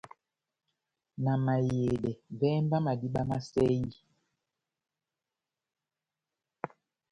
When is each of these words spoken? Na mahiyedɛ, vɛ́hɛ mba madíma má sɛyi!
Na 1.23 1.31
mahiyedɛ, 1.45 2.11
vɛ́hɛ 2.39 2.59
mba 2.65 2.77
madíma 2.85 3.21
má 3.29 3.37
sɛyi! 3.49 3.93